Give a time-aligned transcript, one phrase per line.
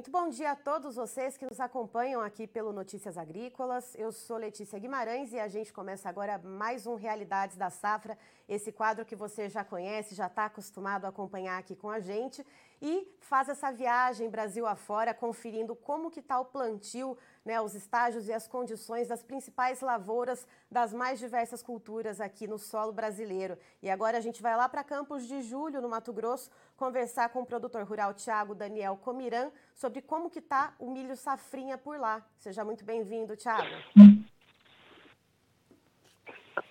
[0.00, 3.94] Muito bom dia a todos vocês que nos acompanham aqui pelo Notícias Agrícolas.
[3.94, 8.16] Eu sou Letícia Guimarães e a gente começa agora mais um Realidades da Safra,
[8.48, 12.42] esse quadro que você já conhece, já está acostumado a acompanhar aqui com a gente
[12.82, 18.26] e faz essa viagem Brasil afora, conferindo como que está o plantio, né, os estágios
[18.26, 23.56] e as condições das principais lavouras das mais diversas culturas aqui no solo brasileiro.
[23.82, 27.42] E agora a gente vai lá para Campos de Julho, no Mato Grosso, conversar com
[27.42, 32.24] o produtor rural Tiago Daniel Comiran sobre como que está o milho safrinha por lá.
[32.36, 33.68] Seja muito bem-vindo, Tiago.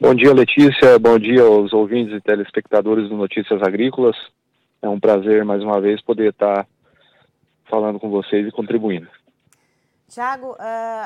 [0.01, 0.97] Bom dia, Letícia.
[0.99, 4.15] Bom dia aos ouvintes e telespectadores do Notícias Agrícolas.
[4.81, 6.67] É um prazer, mais uma vez, poder estar
[7.69, 9.07] falando com vocês e contribuindo.
[10.09, 10.57] Tiago, uh,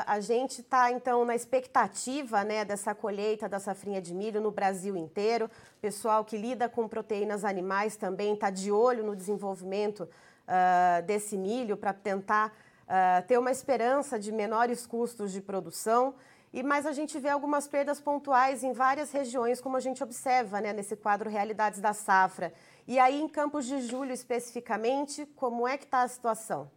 [0.06, 4.96] a gente está então na expectativa né, dessa colheita da safrinha de milho no Brasil
[4.96, 5.44] inteiro.
[5.44, 11.36] O pessoal que lida com proteínas animais também está de olho no desenvolvimento uh, desse
[11.36, 12.48] milho para tentar
[12.84, 16.14] uh, ter uma esperança de menores custos de produção.
[16.54, 20.60] E mas a gente vê algumas perdas pontuais em várias regiões, como a gente observa
[20.60, 22.52] né, nesse quadro Realidades da Safra.
[22.86, 26.70] E aí, em Campos de Julho especificamente, como é que está a situação?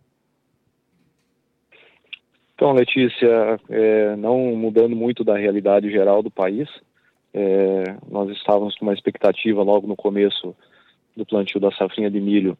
[2.56, 6.68] Então, Letícia, é, não mudando muito da realidade geral do país,
[7.32, 10.56] é, nós estávamos com uma expectativa logo no começo
[11.16, 12.58] do plantio da safrinha de milho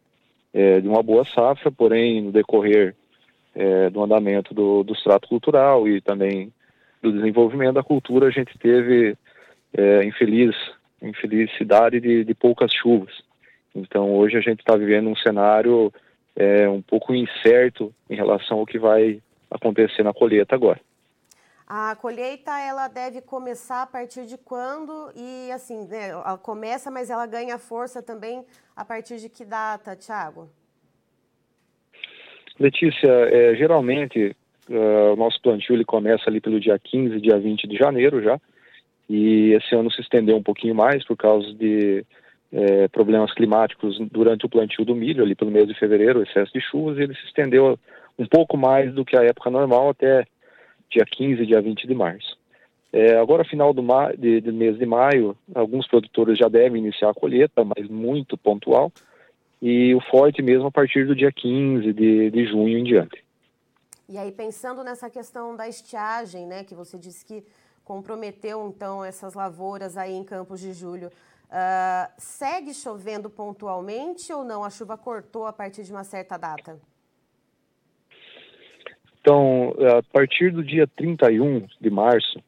[0.54, 2.94] é, de uma boa safra, porém, no decorrer
[3.56, 6.52] é, do andamento do, do extrato cultural e também
[7.02, 9.16] do desenvolvimento da cultura, a gente teve
[9.72, 10.54] é, infeliz,
[11.00, 13.14] infelicidade de, de poucas chuvas.
[13.74, 15.92] Então, hoje a gente está vivendo um cenário
[16.34, 20.80] é, um pouco incerto em relação ao que vai acontecer na colheita agora.
[21.66, 27.10] A colheita ela deve começar a partir de quando e assim, né, ela começa, mas
[27.10, 28.42] ela ganha força também
[28.74, 30.48] a partir de que data, Tiago?
[32.58, 34.34] Letícia, é, geralmente
[34.68, 38.40] uh, o nosso plantio ele começa ali pelo dia 15, dia 20 de janeiro já,
[39.08, 42.04] e esse ano se estendeu um pouquinho mais por causa de
[42.52, 46.60] é, problemas climáticos durante o plantio do milho, ali pelo mês de fevereiro, excesso de
[46.60, 47.78] chuvas, e ele se estendeu
[48.18, 50.26] um pouco mais do que a época normal, até
[50.90, 52.36] dia 15, dia 20 de março.
[52.92, 53.82] É, agora, final do,
[54.16, 58.90] de mês de maio, alguns produtores já devem iniciar a colheita, mas muito pontual,
[59.60, 63.22] e o forte mesmo a partir do dia 15 de, de junho em diante.
[64.08, 67.44] E aí, pensando nessa questão da estiagem, né, que você disse que
[67.84, 74.64] comprometeu, então, essas lavouras aí em Campos de Julho, uh, segue chovendo pontualmente ou não?
[74.64, 76.78] A chuva cortou a partir de uma certa data?
[79.20, 82.42] Então, a partir do dia 31 de março,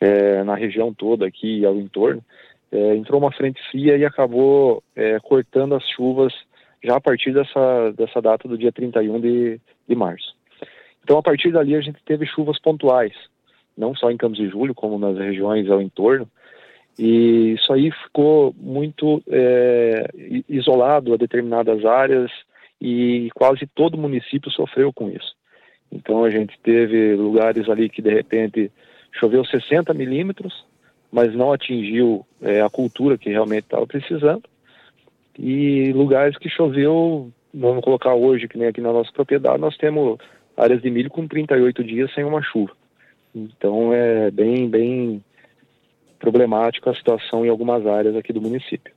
[0.00, 2.24] é, na região toda aqui e ao entorno,
[2.72, 6.34] é, entrou uma frente fria e acabou é, cortando as chuvas
[6.82, 10.33] já a partir dessa, dessa data do dia 31 de, de março.
[11.04, 13.12] Então, a partir dali, a gente teve chuvas pontuais,
[13.76, 16.26] não só em Campos de Julho, como nas regiões ao entorno,
[16.98, 20.08] e isso aí ficou muito é,
[20.48, 22.30] isolado a determinadas áreas
[22.80, 25.34] e quase todo município sofreu com isso.
[25.90, 28.70] Então a gente teve lugares ali que de repente
[29.12, 30.64] choveu 60 milímetros,
[31.10, 34.44] mas não atingiu é, a cultura que realmente estava precisando.
[35.36, 40.18] E lugares que choveu, vamos colocar hoje, que nem aqui na nossa propriedade, nós temos
[40.56, 42.72] áreas de milho com 38 dias sem uma chuva.
[43.34, 45.24] Então é bem, bem
[46.18, 48.92] problemático a situação em algumas áreas aqui do município.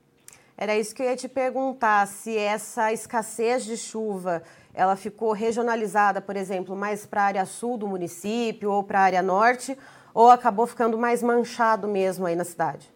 [0.57, 4.41] Era isso que eu ia te perguntar, se essa escassez de chuva
[4.73, 9.03] ela ficou regionalizada, por exemplo, mais para a área sul do município ou para a
[9.03, 9.75] área norte,
[10.13, 12.88] ou acabou ficando mais manchado mesmo aí na cidade?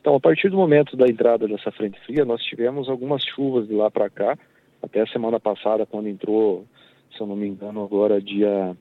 [0.00, 3.74] Então, a partir do momento da entrada dessa frente fria, nós tivemos algumas chuvas de
[3.74, 4.36] lá para cá,
[4.82, 6.66] até a semana passada, quando entrou,
[7.16, 8.76] se eu não me engano, agora dia.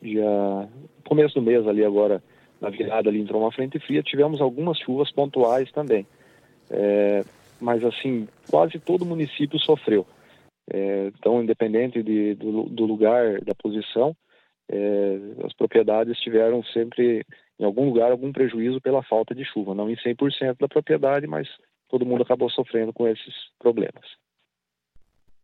[0.00, 0.68] dia
[1.04, 2.22] começo do mês ali, agora,
[2.60, 6.06] na virada ali, entrou uma frente fria, tivemos algumas chuvas pontuais também.
[6.70, 7.24] É,
[7.60, 10.06] mas assim, quase todo município sofreu.
[10.72, 14.16] É, então, independente de, do, do, lugar, da posição,
[14.70, 17.26] é, as propriedades tiveram sempre,
[17.58, 19.74] em algum lugar, algum prejuízo pela falta de chuva.
[19.74, 21.48] Não em 100% da propriedade, mas
[21.88, 24.04] todo mundo acabou sofrendo com esses problemas.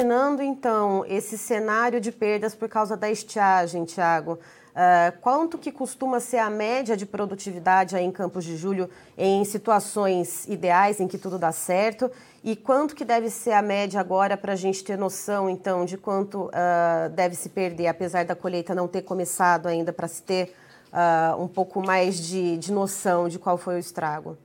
[0.00, 6.20] Imaginando, então, esse cenário de perdas por causa da estiagem, Tiago, Uh, quanto que costuma
[6.20, 11.18] ser a média de produtividade aí em Campos de Julho em situações ideais, em que
[11.18, 12.08] tudo dá certo?
[12.44, 15.98] E quanto que deve ser a média agora para a gente ter noção, então, de
[15.98, 20.54] quanto uh, deve se perder, apesar da colheita não ter começado ainda, para se ter
[20.92, 24.38] uh, um pouco mais de, de noção de qual foi o estrago?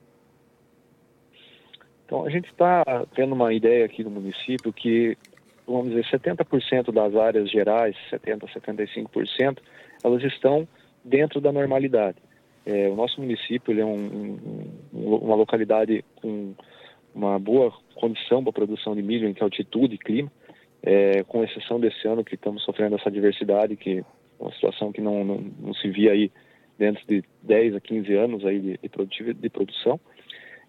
[2.06, 2.82] Então, a gente está
[3.14, 5.16] tendo uma ideia aqui no município que
[5.66, 9.58] vamos dizer, 70% das áreas gerais, 70%, 75%,
[10.02, 10.68] elas estão
[11.04, 12.18] dentro da normalidade.
[12.66, 14.38] É, o nosso município é um,
[14.92, 16.54] um, uma localidade com
[17.14, 20.32] uma boa condição para produção de milho em altitude e clima,
[20.82, 24.04] é, com exceção desse ano que estamos sofrendo essa diversidade, que é
[24.38, 26.30] uma situação que não, não, não, se via aí
[26.78, 30.00] dentro de 10 a 15 anos aí de, de, de produção.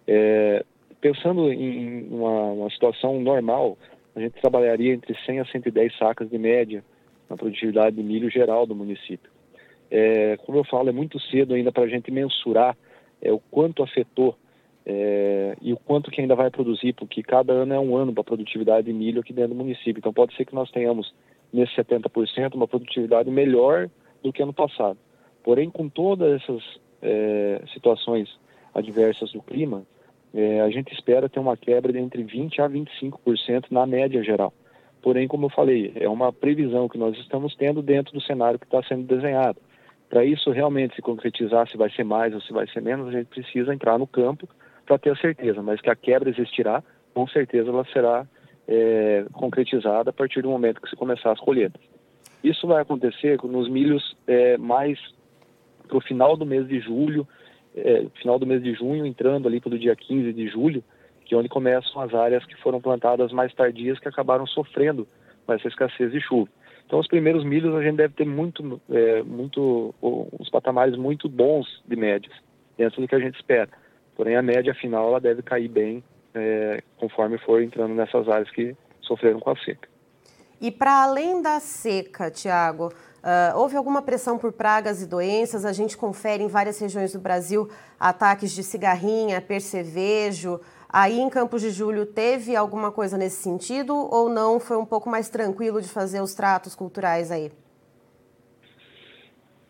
[0.06, 0.64] É,
[1.00, 3.76] pensando em uma, uma, situação normal,
[4.16, 6.82] a gente trabalharia entre 100 a 110 sacas de média
[7.28, 9.30] na produtividade de milho geral do município.
[9.90, 12.74] É, como eu falo, é muito cedo ainda para a gente mensurar
[13.20, 14.34] é, o quanto afetou
[14.86, 18.22] é, e o quanto que ainda vai produzir, porque cada ano é um ano para
[18.22, 19.98] a produtividade de milho aqui dentro do município.
[19.98, 21.14] Então pode ser que nós tenhamos
[21.52, 23.90] nesse 70% uma produtividade melhor
[24.22, 24.98] do que ano passado.
[25.44, 26.62] Porém, com todas essas
[27.02, 28.28] é, situações
[28.74, 29.84] adversas do clima,
[30.36, 34.52] é, a gente espera ter uma quebra de entre 20% a 25% na média geral.
[35.00, 38.66] Porém, como eu falei, é uma previsão que nós estamos tendo dentro do cenário que
[38.66, 39.58] está sendo desenhado.
[40.10, 43.12] Para isso realmente se concretizar, se vai ser mais ou se vai ser menos, a
[43.12, 44.46] gente precisa entrar no campo
[44.84, 46.82] para ter a certeza, mas que a quebra existirá,
[47.14, 48.26] com certeza ela será
[48.68, 51.80] é, concretizada a partir do momento que se começar as colheitas.
[52.44, 54.98] Isso vai acontecer nos milhos é, mais
[55.88, 57.26] para o final do mês de julho,
[57.76, 60.82] é, final do mês de junho, entrando ali para o dia 15 de julho,
[61.24, 65.06] que é onde começam as áreas que foram plantadas mais tardias, que acabaram sofrendo
[65.44, 66.48] com essa escassez de chuva.
[66.86, 71.66] Então, os primeiros milhos a gente deve ter muito, é, muito, uns patamares muito bons
[71.86, 72.34] de médias,
[72.78, 73.68] dentro do que a gente espera.
[74.14, 76.02] Porém, a média final ela deve cair bem
[76.32, 79.88] é, conforme for entrando nessas áreas que sofreram com a seca.
[80.60, 82.92] E para além da seca, Tiago,
[83.26, 85.64] uh, houve alguma pressão por pragas e doenças?
[85.64, 87.68] A gente confere em várias regiões do Brasil
[87.98, 94.28] ataques de cigarrinha, percevejo, Aí em Campos de Julho teve alguma coisa nesse sentido ou
[94.28, 94.60] não?
[94.60, 97.50] Foi um pouco mais tranquilo de fazer os tratos culturais aí?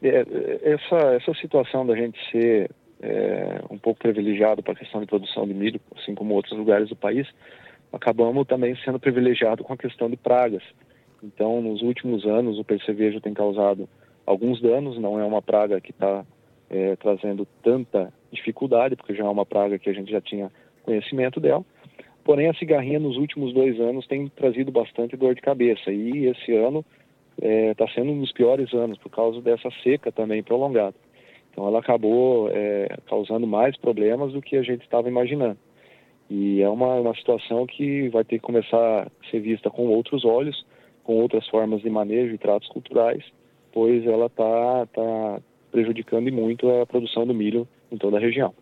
[0.02, 0.24] É,
[0.62, 2.70] essa, essa situação da gente ser
[3.00, 6.88] é, um pouco privilegiado para a questão de produção de milho, assim como outros lugares
[6.90, 7.26] do país,
[7.92, 10.62] acabamos também sendo privilegiado com a questão de pragas.
[11.22, 13.88] Então, nos últimos anos, o percevejo tem causado
[14.24, 16.24] alguns danos, não é uma praga que está
[16.68, 20.50] é, trazendo tanta dificuldade, porque já é uma praga que a gente já tinha
[20.82, 21.64] conhecimento dela.
[22.24, 26.52] Porém, a cigarrinha nos últimos dois anos tem trazido bastante dor de cabeça e esse
[26.54, 26.84] ano
[27.36, 30.94] está é, tá sendo um dos piores anos por causa dessa seca também prolongada.
[31.52, 35.56] Então, ela acabou é, causando mais problemas do que a gente estava imaginando.
[36.28, 40.24] E é uma, uma situação que vai ter que começar a ser vista com outros
[40.24, 40.66] olhos,
[41.06, 43.24] com outras formas de manejo e tratos culturais,
[43.72, 48.52] pois ela está tá prejudicando muito a produção do milho em toda a região.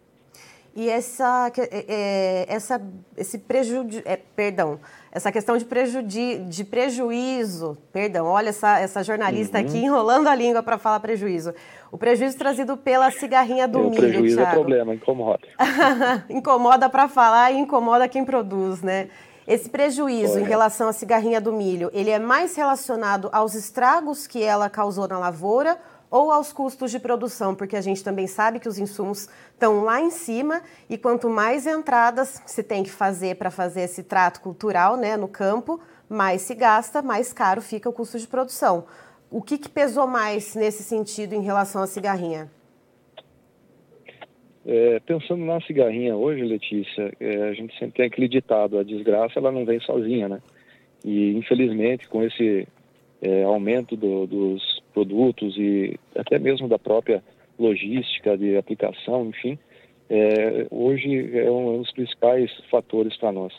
[0.76, 2.82] E essa, é, é, essa,
[3.16, 4.80] esse prejuízo, é, perdão,
[5.12, 9.64] essa questão de, prejudi, de prejuízo, perdão, olha essa, essa jornalista uhum.
[9.64, 11.54] aqui enrolando a língua para falar prejuízo.
[11.92, 14.50] O prejuízo trazido pela cigarrinha do é, milho, prejuízo Thiago.
[14.50, 15.46] é problema, incomoda.
[16.28, 19.08] incomoda para falar e incomoda quem produz, né?
[19.46, 24.42] Esse prejuízo em relação à cigarrinha do milho, ele é mais relacionado aos estragos que
[24.42, 25.78] ela causou na lavoura
[26.10, 30.00] ou aos custos de produção, porque a gente também sabe que os insumos estão lá
[30.00, 34.96] em cima e quanto mais entradas se tem que fazer para fazer esse trato cultural
[34.96, 38.86] né, no campo, mais se gasta, mais caro fica o custo de produção.
[39.30, 42.50] O que, que pesou mais nesse sentido em relação à cigarrinha?
[44.66, 49.38] É, pensando na cigarrinha hoje, Letícia, é, a gente sempre tem aquele ditado, a desgraça
[49.38, 50.40] ela não vem sozinha, né?
[51.04, 52.66] E infelizmente com esse
[53.20, 57.22] é, aumento do, dos produtos e até mesmo da própria
[57.58, 59.58] logística de aplicação, enfim,
[60.08, 63.52] é, hoje é um, dos principais fatores para nós.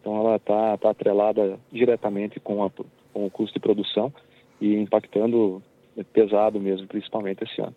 [0.00, 4.12] Então ela está tá atrelada diretamente com, a, com o custo de produção
[4.60, 5.62] e impactando
[6.12, 7.74] pesado mesmo, principalmente esse ano.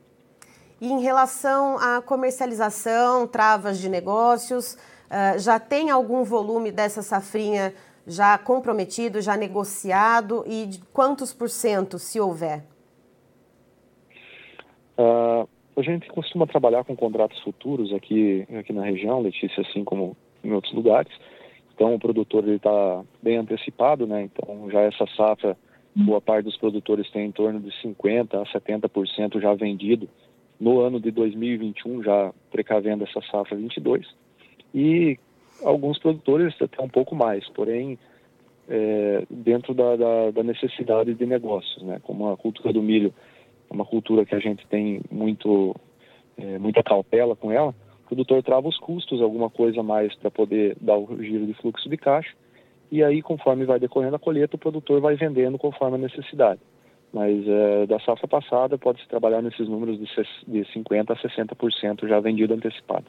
[0.84, 7.74] E em relação à comercialização, travas de negócios, uh, já tem algum volume dessa safrinha
[8.06, 12.66] já comprometido, já negociado e de quantos por cento, se houver?
[14.98, 15.48] Uh,
[15.78, 20.52] a gente costuma trabalhar com contratos futuros aqui, aqui na região, Letícia, assim como em
[20.52, 21.14] outros lugares.
[21.74, 24.24] Então, o produtor está bem antecipado, né?
[24.24, 25.56] Então, já essa safra,
[25.96, 30.10] boa parte dos produtores tem em torno de 50% a 70% já vendido
[30.60, 34.08] no ano de 2021, já precavendo essa safra 22.
[34.74, 35.18] E
[35.64, 37.98] alguns produtores até um pouco mais, porém,
[38.68, 42.00] é, dentro da, da, da necessidade de negócios, né?
[42.04, 43.14] Como a cultura do milho
[43.70, 45.76] é uma cultura que a gente tem muito
[46.38, 50.76] é, muita cautela com ela, o produtor trava os custos, alguma coisa mais para poder
[50.80, 52.34] dar o giro de fluxo de caixa
[52.94, 56.62] e aí, conforme vai decorrendo a colheita, o produtor vai vendendo conforme a necessidade.
[57.14, 60.06] Mas é, da safra passada pode-se trabalhar nesses números de,
[60.48, 63.06] de 50% a 60% já vendido antecipado.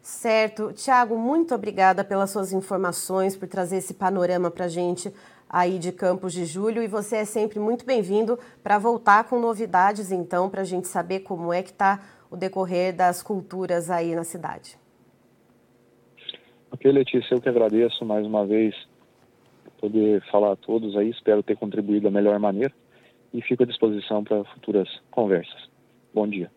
[0.00, 0.72] Certo.
[0.72, 5.12] Tiago, muito obrigada pelas suas informações, por trazer esse panorama para a gente
[5.48, 6.82] aí de Campos de Julho.
[6.82, 11.20] E você é sempre muito bem-vindo para voltar com novidades, então, para a gente saber
[11.20, 12.00] como é que está
[12.30, 14.78] o decorrer das culturas aí na cidade.
[16.72, 18.74] Ok, Letícia, eu que agradeço mais uma vez
[19.78, 21.10] poder falar a todos aí.
[21.10, 22.72] Espero ter contribuído da melhor maneira
[23.32, 25.68] e fico à disposição para futuras conversas.
[26.12, 26.50] Bom dia.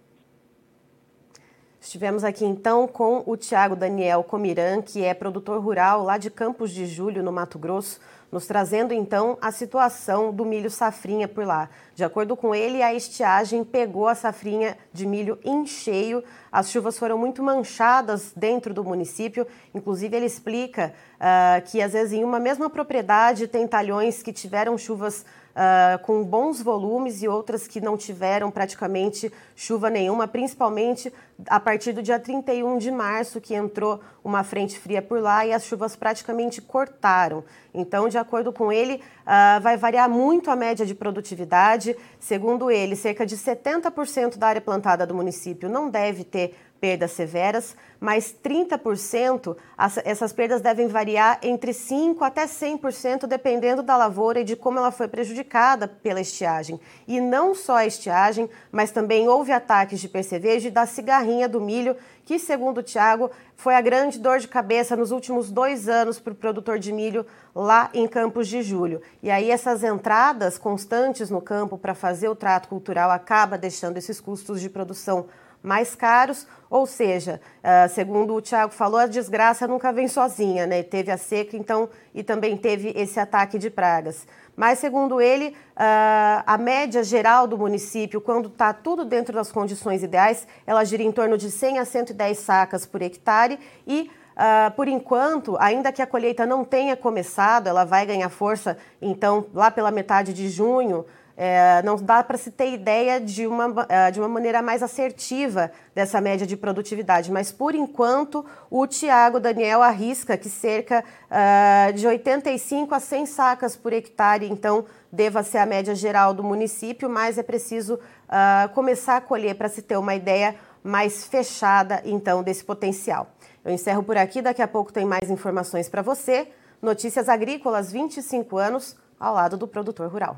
[1.85, 6.71] Estivemos aqui então com o Tiago Daniel Comiran, que é produtor rural lá de Campos
[6.71, 7.99] de Julho, no Mato Grosso,
[8.31, 11.69] nos trazendo então a situação do milho safrinha por lá.
[11.93, 16.23] De acordo com ele, a estiagem pegou a safrinha de milho em cheio.
[16.51, 19.45] As chuvas foram muito manchadas dentro do município.
[19.71, 24.75] Inclusive, ele explica uh, que às vezes em uma mesma propriedade tem talhões que tiveram
[24.75, 25.23] chuvas
[25.55, 31.11] uh, com bons volumes e outras que não tiveram praticamente chuva nenhuma, principalmente
[31.47, 35.53] a partir do dia 31 de março, que entrou uma frente fria por lá e
[35.53, 37.43] as chuvas praticamente cortaram.
[37.73, 41.95] Então, de acordo com ele, uh, vai variar muito a média de produtividade.
[42.19, 47.75] Segundo ele, cerca de 70% da área plantada do município não deve ter perdas severas,
[47.99, 49.57] mas 30%,
[50.03, 54.91] essas perdas devem variar entre 5% até 100%, dependendo da lavoura e de como ela
[54.91, 56.79] foi prejudicada pela estiagem.
[57.07, 61.59] E não só a estiagem, mas também houve ataques de percevejo e da cigarrinha do
[61.59, 66.19] milho, que, segundo o Tiago, foi a grande dor de cabeça nos últimos dois anos
[66.19, 67.25] para o produtor de milho
[67.55, 69.01] lá em Campos de Julho.
[69.23, 74.21] E aí essas entradas constantes no campo para fazer o trato cultural acaba deixando esses
[74.21, 75.25] custos de produção
[75.65, 80.83] mais caros, ou seja, uh, segundo o Tiago falou, a desgraça nunca vem sozinha, né?
[80.83, 84.27] Teve a seca, então, e também teve esse ataque de pragas.
[84.55, 90.03] Mas, segundo ele, uh, a média geral do município, quando está tudo dentro das condições
[90.03, 94.89] ideais, ela gira em torno de 100 a 110 sacas por hectare e Uh, por
[94.89, 99.91] enquanto, ainda que a colheita não tenha começado, ela vai ganhar força, então, lá pela
[99.91, 101.05] metade de junho,
[101.37, 105.71] é, não dá para se ter ideia de uma, é, de uma maneira mais assertiva
[105.93, 112.07] dessa média de produtividade, mas por enquanto o Tiago Daniel arrisca que cerca uh, de
[112.07, 117.37] 85 a 100 sacas por hectare, então deva ser a média geral do município, mas
[117.37, 122.63] é preciso uh, começar a colher para se ter uma ideia mais fechada então desse
[122.63, 123.27] potencial.
[123.63, 126.47] Eu encerro por aqui, daqui a pouco tem mais informações para você.
[126.81, 130.37] Notícias Agrícolas 25 anos ao lado do produtor rural.